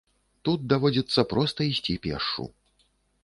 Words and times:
Тут 0.47 0.63
даводзіцца 0.71 1.25
проста 1.35 1.67
ісці 1.71 1.93
пешшу. 2.05 2.49